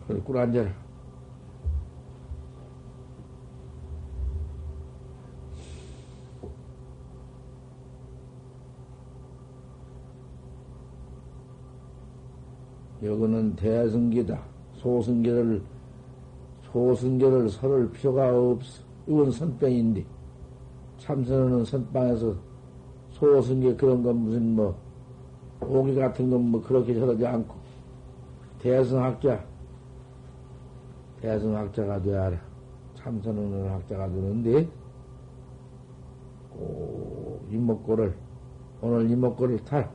그래, 0.07 0.21
꿀 0.21 0.37
앉아라. 0.37 0.87
여기는 13.03 13.46
대승기다. 13.57 14.39
소승계를, 14.73 15.61
소승계를 16.71 17.49
설을 17.49 17.91
필요가 17.91 18.29
없어. 18.37 18.83
이건 19.07 19.31
선병인데. 19.31 20.05
참선은 20.99 21.65
선방에서 21.65 22.35
소승계 23.11 23.75
그런 23.75 24.03
건 24.03 24.17
무슨 24.17 24.55
뭐, 24.55 24.75
오기 25.61 25.95
같은 25.95 26.29
건 26.29 26.41
뭐 26.41 26.61
그렇게 26.61 26.93
저러지 26.93 27.25
않고. 27.25 27.55
대승학자, 28.59 29.43
대승학자가 31.21 32.01
되어야 32.01 32.29
라 32.29 32.37
참선하는 32.95 33.69
학자가 33.69 34.07
되는데, 34.07 34.69
꼭 36.51 37.47
이목고를, 37.49 38.15
오늘 38.81 39.09
이목고를 39.09 39.63
탈. 39.63 39.89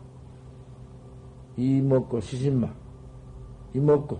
이목고 1.57 2.20
시신마. 2.20 2.82
이먹고, 3.74 4.18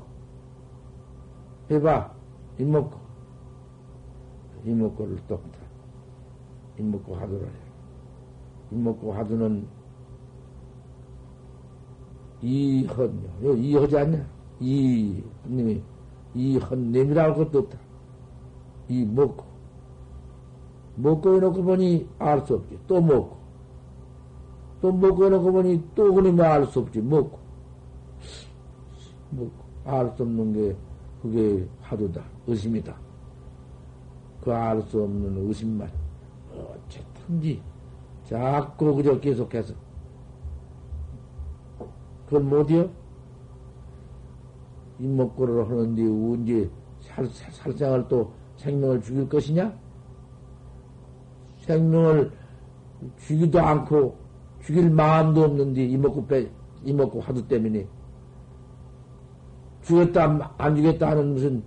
해봐, 1.71 2.13
이먹고, 2.59 2.99
이먹고를 4.65 5.17
똑다. 5.27 5.59
이먹고 6.79 7.15
하도록 7.15 7.43
해. 7.43 7.53
이먹고 8.71 9.13
하도는 9.13 9.67
이헌요. 12.41 13.55
이허지 13.57 13.99
않냐? 13.99 14.27
이, 14.61 15.23
님이, 15.47 15.83
이헌냄이라고 16.35 17.41
할 17.41 17.45
것도 17.45 17.59
없다. 17.61 17.79
이 18.89 19.05
먹고. 19.05 19.45
먹고 20.97 21.37
해놓고 21.37 21.63
보니 21.63 22.09
알 22.19 22.45
수 22.47 22.55
없지. 22.55 22.79
또 22.87 23.01
먹고. 23.01 23.37
또 24.81 24.93
먹고 24.93 25.27
해놓고 25.27 25.53
보니 25.53 25.83
또 25.95 26.13
그러면 26.13 26.45
알수 26.45 26.81
없지. 26.81 27.01
먹고. 27.01 27.39
뭐, 29.33 29.51
알 29.85 30.13
수 30.17 30.23
없는 30.23 30.53
게, 30.53 30.77
그게 31.23 31.67
화두다. 31.81 32.23
의심이다. 32.47 32.95
그 34.43 34.53
알 34.53 34.83
수 34.83 35.03
없는 35.03 35.47
의심만, 35.47 35.91
어쨌든지, 36.53 37.63
자꾸 38.25 38.95
그저 38.95 39.19
계속해서. 39.19 39.75
그건 42.27 42.49
못이요? 42.49 42.91
입먹고를 44.99 45.69
하는데, 45.69 46.03
언제 46.03 46.71
살, 47.01 47.27
살생을 47.27 48.07
또 48.09 48.33
생명을 48.57 49.01
죽일 49.01 49.29
것이냐? 49.29 49.75
생명을 51.59 52.33
죽이도 53.19 53.59
않고, 53.59 54.17
죽일 54.61 54.91
마음도 54.91 55.45
없는데, 55.45 55.85
이먹고 55.87 56.27
빼, 56.27 56.51
이먹고 56.85 57.21
화두 57.21 57.47
때문에. 57.49 57.87
죽였다, 59.93 60.55
안 60.57 60.77
죽였다 60.77 61.11
하는 61.11 61.35
무슨 61.35 61.63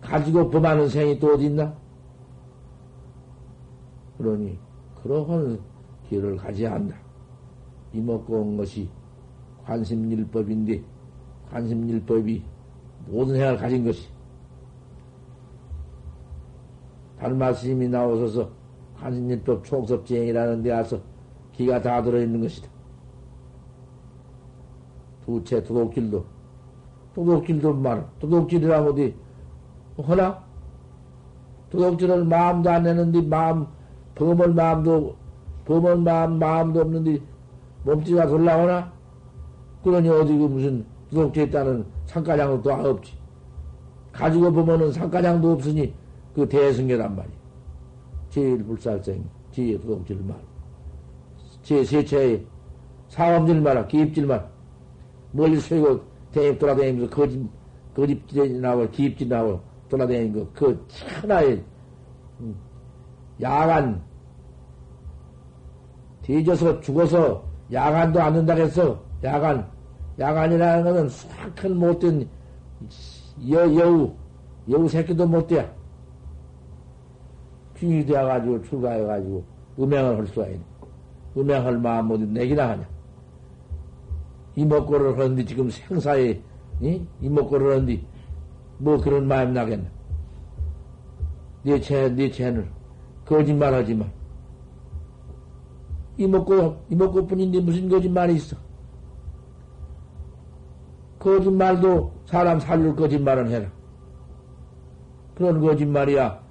가지고 0.00 0.50
범하는 0.50 0.88
생이 0.88 1.18
또 1.18 1.34
어디 1.34 1.46
있나? 1.46 1.74
그러니, 4.18 4.58
그러한 5.02 5.58
길을 6.08 6.36
가져야 6.36 6.72
한다. 6.72 6.96
이먹고 7.92 8.40
온 8.40 8.56
것이 8.56 8.88
관심일법인데, 9.64 10.82
관심일법이 11.50 12.42
모든 13.06 13.34
생각을 13.34 13.56
가진 13.56 13.84
것이. 13.84 14.08
달마스님이 17.18 17.88
나오셔서 17.88 18.50
관심일법 18.96 19.64
총섭지행이라는 19.64 20.62
데 20.62 20.72
와서 20.72 21.00
기가 21.52 21.80
다 21.80 22.02
들어있는 22.02 22.40
것이다. 22.40 22.68
두채 25.24 25.62
두곡길도 25.62 26.31
도둑질도 27.14 27.74
말, 27.74 28.06
도둑질이라 28.20 28.82
어디, 28.84 29.14
허나? 29.98 30.42
도둑질을 31.70 32.24
마음도 32.24 32.70
안 32.70 32.82
내는데, 32.82 33.20
마음, 33.22 33.66
범을 34.14 34.54
마음도, 34.54 35.14
범을 35.64 35.98
마음, 35.98 36.38
마음도 36.38 36.80
없는데, 36.80 37.20
몸뚱이가 37.84 38.26
돌라오나? 38.26 38.92
그러니 39.82 40.08
어디 40.08 40.36
그 40.36 40.44
무슨 40.44 40.84
도둑질 41.10 41.48
있다는 41.48 41.84
상가장도 42.06 42.62
또 42.62 42.72
없지. 42.72 43.14
가지고 44.12 44.52
보면은 44.52 44.92
상가장도 44.92 45.52
없으니, 45.52 45.92
그 46.34 46.48
대승계란 46.48 47.14
말이야. 47.14 47.34
제일 48.30 48.64
불살생, 48.64 49.22
제 49.50 49.78
도둑질 49.78 50.18
말. 50.26 50.36
제 51.62 51.84
세체의 51.84 52.44
사업질 53.08 53.60
말아, 53.60 53.86
기입질 53.86 54.26
말. 54.26 54.50
멀리 55.32 55.60
세고 55.60 56.11
대입 56.32 56.58
돌아다니면서 56.58 57.14
거짓, 57.14 57.40
거짓질이 57.94 58.58
나고 58.58 58.90
기입질 58.90 59.28
나고 59.28 59.60
돌아다니는 59.88 60.32
거, 60.32 60.50
그 60.54 60.86
천하의 60.88 61.62
음, 62.40 62.54
야간, 63.40 64.02
뒤져서 66.22 66.80
죽어서 66.80 67.44
야간도 67.70 68.20
안 68.20 68.34
된다고 68.34 68.60
해서 68.60 69.02
야간, 69.22 69.66
야간이라는 70.18 70.84
것은 70.84 71.08
수확한 71.08 71.76
못된 71.76 72.28
여, 73.50 73.74
여우, 73.74 74.12
여우 74.68 74.88
새끼도 74.88 75.26
못 75.26 75.46
돼. 75.46 75.70
빙이 77.74 78.06
되어가지고 78.06 78.62
출가해가지고 78.62 79.44
음행을 79.78 80.18
할 80.18 80.26
수가 80.26 80.46
있네. 80.46 80.60
음행할 81.36 81.78
마음 81.78 82.10
어디 82.10 82.24
내기나 82.26 82.70
하냐. 82.70 82.88
이목고를 84.56 85.18
하는데 85.18 85.44
지금 85.44 85.70
생사에 85.70 86.40
이? 86.80 87.00
이목고를 87.20 87.72
하는데 87.72 88.02
뭐 88.78 88.98
그런 88.98 89.26
마음 89.26 89.52
나겠나? 89.52 89.88
네 91.62 91.80
채, 91.80 92.08
네 92.08 92.30
채는 92.30 92.68
거짓말 93.24 93.72
하지 93.72 93.94
마. 93.94 94.04
이목고, 96.18 96.84
이목고뿐인데 96.90 97.60
무슨 97.60 97.88
거짓말이 97.88 98.34
있어? 98.34 98.56
거짓말도 101.18 102.12
사람 102.26 102.58
살릴 102.58 102.94
거짓말은 102.96 103.48
해라. 103.48 103.70
그런 105.34 105.60
거짓말이야. 105.60 106.42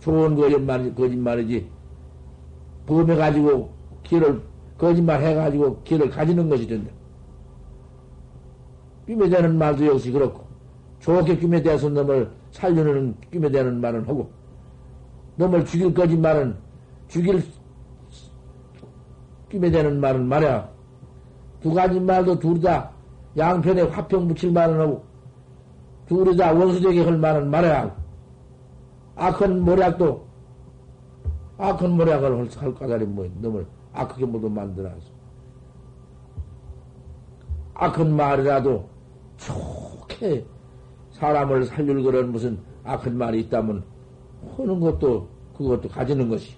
좋은 0.00 0.34
거짓말, 0.34 0.94
거짓말이지. 0.94 1.70
범해가지고 2.86 3.70
길을, 4.04 4.42
거짓말 4.78 5.22
해가지고 5.22 5.82
길을 5.82 6.10
가지는 6.10 6.48
것이 6.48 6.66
된다. 6.66 6.90
낌에대는 9.06 9.56
말도 9.56 9.86
역시 9.86 10.10
그렇고, 10.10 10.44
좋게 11.00 11.38
낌에대서 11.38 11.88
놈을 11.90 12.30
살려는 12.50 13.14
낌에대는 13.30 13.80
말은 13.80 14.08
하고, 14.08 14.30
놈을 15.36 15.64
죽일 15.64 15.94
거짓 15.94 16.16
말은 16.16 16.56
죽일 17.08 17.42
낌에대는 19.48 20.00
말은 20.00 20.26
말이야. 20.26 20.68
두 21.60 21.72
가지 21.72 22.00
말도 22.00 22.38
둘 22.38 22.60
다 22.60 22.90
양편에 23.36 23.82
화평 23.82 24.28
붙일 24.28 24.50
말은 24.52 24.80
하고, 24.80 25.04
둘이 26.06 26.36
다 26.36 26.52
원수되게 26.52 27.04
할 27.04 27.18
말은 27.18 27.50
말해야 27.50 27.82
하고, 27.82 27.92
악한 29.16 29.60
모략도, 29.60 30.26
악한 31.58 31.90
모략을 31.92 32.38
할, 32.38 32.48
할 32.56 32.74
까다리 32.74 33.04
뭐, 33.04 33.28
놈을 33.40 33.66
악하게 33.92 34.26
모두 34.26 34.48
만들어서. 34.48 35.14
악한 37.74 38.16
말이라도 38.16 38.88
좋게 39.46 40.44
사람을 41.12 41.64
살릴 41.64 42.02
그런 42.02 42.32
무슨 42.32 42.58
악한 42.84 43.16
말이 43.16 43.40
있다면 43.40 43.82
하는 44.56 44.80
것도 44.80 45.28
그것도 45.56 45.88
가지는 45.88 46.28
것이. 46.28 46.54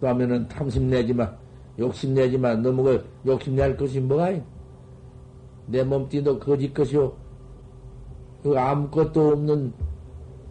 또 0.00 0.08
하면은 0.08 0.48
탐심내지만 0.48 1.36
욕심내지만 1.78 2.62
너무 2.62 2.82
그 2.82 3.04
욕심낼 3.26 3.76
것이 3.76 4.00
뭐가 4.00 4.30
있? 4.30 4.42
내 5.66 5.82
몸띠도 5.84 6.38
거짓 6.38 6.72
것이요. 6.74 7.12
그 8.42 8.58
아무것도 8.58 9.28
없는 9.28 9.72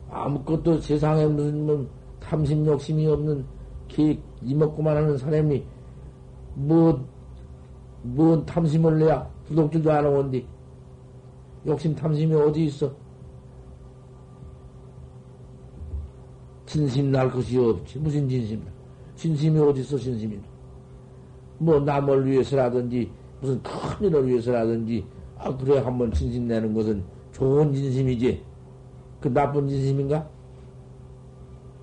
아무것도 0.10 0.80
세상에 0.80 1.26
무슨 1.26 1.66
뭐 1.66 1.88
탐심 2.20 2.66
욕심이 2.66 3.06
없는 3.08 3.46
기 3.88 4.22
이먹고만 4.42 4.96
하는 4.96 5.18
사람이 5.18 5.64
뭐, 6.56 7.06
뭔 8.04 8.46
탐심을 8.46 9.00
내야 9.00 9.30
부덕질도 9.46 9.92
안 9.92 10.06
하는디 10.06 10.48
욕심 11.68 11.96
탐심이 11.96 12.34
어디 12.34 12.66
있어? 12.66 12.92
진심 16.66 17.12
날 17.12 17.30
것이 17.30 17.58
없지. 17.58 18.00
무슨 18.00 18.30
진심? 18.30 18.66
진심이 19.16 19.60
어디 19.60 19.82
있어, 19.82 19.98
진심이? 19.98 20.40
뭐, 21.58 21.82
남을 21.82 22.26
위해서라든지, 22.26 23.12
무슨 23.42 23.62
큰 23.62 24.08
일을 24.08 24.26
위해서라든지, 24.28 25.06
아, 25.38 25.56
그래, 25.56 25.80
한번 25.80 26.12
진심 26.14 26.48
내는 26.48 26.74
것은 26.74 27.04
좋은 27.34 27.74
진심이지. 27.74 28.42
그 29.20 29.28
나쁜 29.34 29.68
진심인가? 29.68 30.28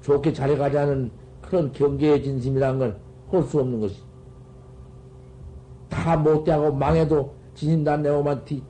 좋게 0.01 0.33
잘해가자는 0.33 1.11
그런 1.43 1.71
경계의 1.71 2.23
진심이란 2.23 2.97
건할수 3.31 3.61
없는 3.61 3.81
것이. 3.81 4.08
다 6.09 6.17
못되고 6.17 6.73
망해도 6.73 7.31
진심단 7.55 8.01
내오만 8.01 8.43
티, 8.47 8.63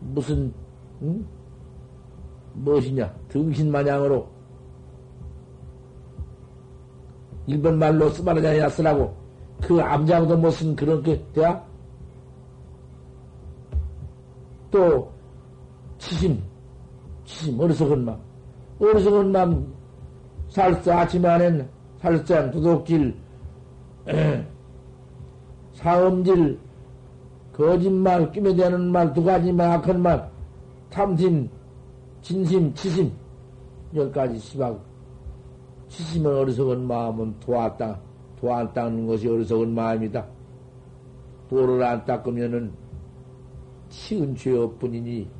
무슨, 0.00 0.52
응? 1.00 1.24
무엇이냐? 2.52 3.10
등신 3.28 3.70
마냥으로 3.70 4.28
일본 7.46 7.78
말로 7.78 8.10
쓰바라자야 8.10 8.68
쓰라고 8.68 9.14
그 9.62 9.80
암장도 9.80 10.36
못 10.36 10.50
쓴 10.50 10.76
그런 10.76 11.02
게 11.02 11.24
돼야? 11.32 11.64
또 14.70 15.10
치심, 15.96 16.42
치심 17.24 17.58
어리석은 17.58 18.04
맘, 18.04 18.20
어리석은 18.78 19.32
맘 19.32 19.72
살사 20.50 21.00
아침에 21.00 21.26
안엔 21.26 21.70
살상 22.00 22.50
도둑질 22.50 23.16
사음질 25.76 26.58
거짓말 27.52 28.32
끼며 28.32 28.54
대는 28.54 28.90
말 28.90 29.12
두 29.12 29.22
가지만 29.22 29.72
악한 29.72 30.02
말 30.02 30.30
탐심 30.90 31.48
진심, 32.22 32.74
치심, 32.74 33.12
열 33.94 34.10
가지 34.10 34.36
시박. 34.38 34.80
치심은 35.88 36.38
어리석은 36.38 36.84
마음은 36.84 37.38
도안땅, 37.38 37.96
도안 38.40 38.72
닦는 38.72 39.06
것이 39.06 39.28
어리석은 39.28 39.72
마음이다. 39.72 40.26
도를 41.48 41.80
안 41.84 42.04
닦으면은 42.04 42.72
치은 43.90 44.34
죄업 44.34 44.76
뿐이니 44.80 45.30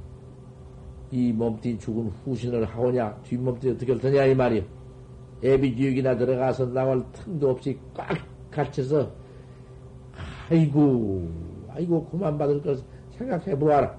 이 1.11 1.33
몸뚱이 1.33 1.77
죽은 1.81 2.09
후신을 2.25 2.65
하오냐, 2.67 3.23
뒷몸뚱이 3.25 3.75
어떻게 3.75 3.91
할 3.91 4.01
테냐, 4.01 4.27
이 4.27 4.35
말이요. 4.37 4.63
애비지옥이나 5.43 6.17
들어가서 6.17 6.67
나올 6.67 7.05
틈도 7.13 7.51
없이 7.51 7.77
꽉 7.95 8.17
갇혀서, 8.53 9.11
아이고, 10.49 11.29
아이고, 11.71 12.05
그만 12.07 12.39
받을 12.39 12.63
것 12.63 12.79
생각해 13.17 13.59
보아라. 13.59 13.97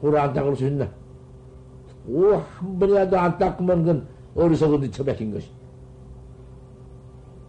도를 0.00 0.18
안 0.18 0.32
닦을 0.32 0.56
수 0.56 0.66
있나? 0.66 0.88
오, 2.08 2.34
한 2.34 2.78
번이라도 2.78 3.18
안 3.18 3.38
닦으면 3.38 3.84
그건 3.84 4.08
어리석은 4.34 4.80
데 4.80 4.90
처박힌 4.90 5.32
것이. 5.32 5.50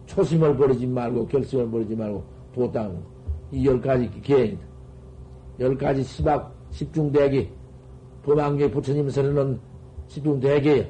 초심을 0.06 0.56
버리지 0.56 0.86
말고, 0.86 1.26
결심을 1.26 1.70
버리지 1.70 1.96
말고, 1.96 2.22
도 2.54 2.70
닦는 2.70 2.94
거. 2.94 3.14
이열 3.52 3.80
가지 3.80 4.10
계행이다. 4.22 4.62
열 5.60 5.76
가지 5.76 6.02
시박, 6.02 6.52
십중대기, 6.70 7.50
범한계 8.24 8.70
부처님 8.70 9.08
서는 9.10 9.60
십중대기예요. 10.08 10.84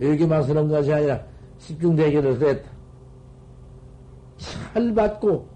여기만 0.00 0.42
서는 0.42 0.68
것이 0.68 0.92
아니라 0.92 1.22
십중대기를 1.58 2.40
했다. 2.40 2.71
잘 4.72 4.94
받고 4.94 5.46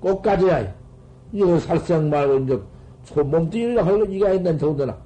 꼭 0.00 0.22
가져야 0.22 0.56
해. 0.56 0.74
이거 1.32 1.58
살생 1.58 2.08
말고, 2.08 2.38
이제, 2.38 2.62
몸뚱이라 3.20 3.84
하고 3.84 4.04
이가 4.04 4.32
있는 4.32 4.56
더군다나. 4.56 4.96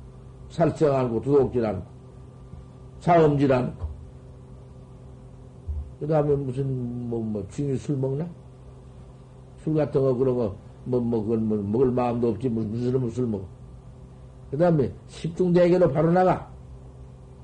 살성 0.50 0.94
않고 0.94 1.22
두둑질 1.22 1.64
않고 1.64 1.87
사음질 3.00 3.50
않고 3.52 3.87
그 5.98 6.07
다음에 6.07 6.35
무슨 6.35 7.09
뭐 7.09 7.20
뭐 7.22 7.46
중이 7.48 7.76
술 7.78 7.96
먹나? 7.96 8.26
술 9.64 9.74
같은 9.74 10.00
거 10.00 10.14
그런 10.14 10.37
거 10.37 10.57
뭐 10.85 11.00
뭐 11.00 11.22
그건 11.22 11.48
뭐 11.48 11.59
먹을 11.59 11.90
마음도 11.90 12.28
없지 12.28 12.48
무슨 12.48 12.92
무슨 13.00 13.11
술 13.11 13.26
먹어? 13.26 13.44
그 14.50 14.59
다음에 14.59 14.92
십중대계로 15.09 15.90
바로 15.90 16.12
나가 16.12 16.50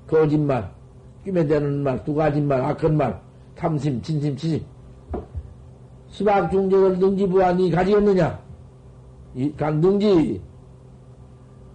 거짓말 0.06 0.70
끼에 1.24 1.46
대는 1.46 1.82
말, 1.82 2.04
두 2.04 2.14
가지 2.14 2.40
말, 2.40 2.60
악한 2.62 2.96
말, 2.96 3.20
탐심, 3.54 4.02
진심, 4.02 4.36
치심. 4.36 4.64
시박중적을 6.10 6.98
능지부하 6.98 7.52
니 7.52 7.70
가지겠느냐? 7.70 8.40
이, 9.34 9.52
간 9.52 9.80
능지, 9.80 10.40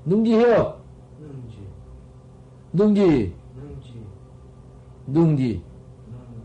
능지해요. 0.06 0.78
능지, 2.74 3.34
능지, 3.54 4.04
능지, 5.08 5.62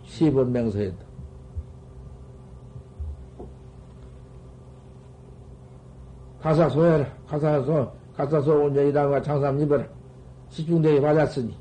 시번 0.05 0.53
맹서했다. 0.53 1.09
가사 6.41 6.69
소 6.69 6.87
해라. 6.87 7.07
가사소, 7.27 7.91
가사소 8.17 8.65
온전이랑과 8.65 9.23
장삼 9.23 9.61
입어라. 9.61 9.85
십중대에 10.51 11.01
맞았으니. 11.01 11.55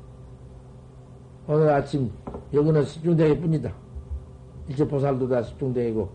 오늘 1.46 1.68
아침, 1.70 2.10
여기는 2.52 2.84
십중대에 2.84 3.38
뿐이다. 3.40 3.72
일체보살도 4.68 5.28
다 5.28 5.42
십중대이고, 5.42 6.08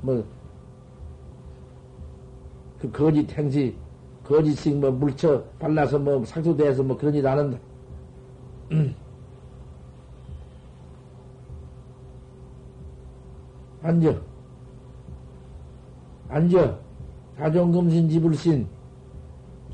뭐, 0.00 0.24
그 2.80 2.90
거짓 2.90 3.30
행시, 3.36 3.76
거짓식 4.24 4.76
뭐 4.76 4.90
물쳐 4.90 5.42
발라서 5.58 5.98
뭐 5.98 6.24
상투돼서 6.24 6.82
뭐 6.82 6.96
그런 6.96 7.14
일. 7.14 7.24
음. 8.72 8.94
앉아. 13.82 14.20
앉아. 16.28 16.86
자존금신 17.38 18.08
지불신, 18.08 18.66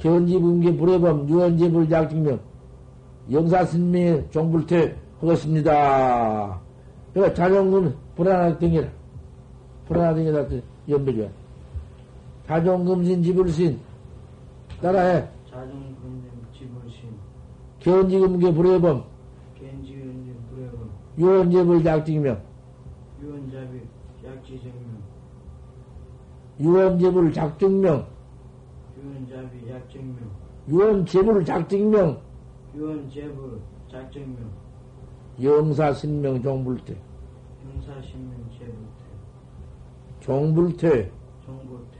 견지분계 0.01 0.77
불해범, 0.77 1.29
유언제불 1.29 1.91
약증명, 1.91 2.41
영사신명의 3.31 4.27
종불퇴 4.31 4.97
하겠습니다. 5.21 6.61
그러니까 7.15 7.35
자존금 7.35 7.95
불안하게 8.17 8.59
땡기라. 8.59 8.89
땡기라. 9.89 10.47
연배줘야. 10.89 11.29
자존금신 12.47 13.23
지불신, 13.23 13.81
따라해. 14.81 15.29
자존금님 15.51 16.25
지불신. 16.53 17.11
견지금계 17.81 18.53
불해범. 18.53 19.05
견지금님 19.59 20.37
불해범. 20.51 20.91
유언제불 21.19 21.85
약증명. 21.85 22.43
유언자비 23.23 23.81
약지생명. 24.25 25.03
유언제불 26.61 27.33
작증명, 27.33 28.07
유언자비 28.97 29.71
약증명 29.71 30.31
유언제불 30.69 31.45
작증명, 31.45 32.21
유언제불 32.77 33.61
작증명 33.91 34.51
영사신명 35.43 36.43
종불태, 36.43 36.95
형사신명 37.65 38.37
제불태 38.53 38.92
종불태, 40.23 41.11
정불태 41.45 41.99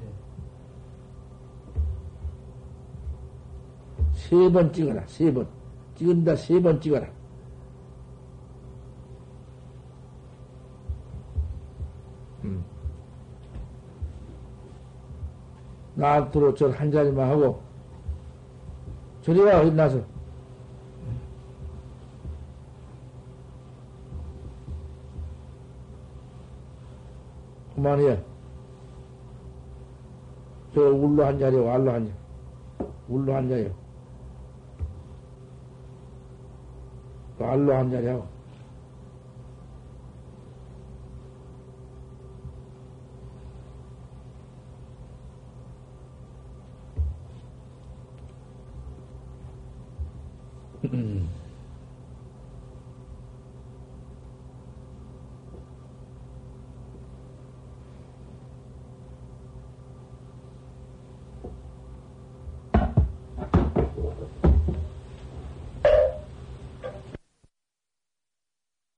세번 4.15 4.73
찍어라, 4.73 5.03
세 5.09 5.33
번. 5.33 5.49
찍은다, 5.97 6.37
세 6.37 6.61
번 6.61 6.81
찍어라. 6.81 7.09
음. 12.45 12.65
나 15.95 16.15
앞으로 16.15 16.55
저한 16.55 16.91
자리만 16.91 17.29
하고, 17.29 17.61
저리 19.23 19.41
와, 19.41 19.61
어디 19.61 19.73
나서. 19.73 20.01
그만해. 27.83 28.23
저 30.73 30.81
울로 30.81 31.27
한 31.27 31.39
자리요, 31.39 31.69
알로 31.69 31.93
한 31.93 32.07
자리. 32.07 32.15
울로 33.09 33.35
한 33.35 33.49
자리요. 33.49 33.75
또 37.39 37.45
알로 37.45 37.75
한 37.75 37.91
자리 37.91 38.07
하고. 38.07 38.27